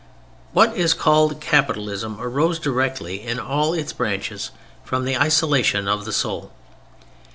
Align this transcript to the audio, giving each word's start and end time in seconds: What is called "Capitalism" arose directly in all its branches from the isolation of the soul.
What 0.53 0.75
is 0.75 0.95
called 0.95 1.39
"Capitalism" 1.39 2.17
arose 2.19 2.57
directly 2.57 3.21
in 3.21 3.37
all 3.39 3.75
its 3.75 3.93
branches 3.93 4.49
from 4.83 5.05
the 5.05 5.15
isolation 5.15 5.87
of 5.87 6.05
the 6.05 6.11
soul. 6.11 6.51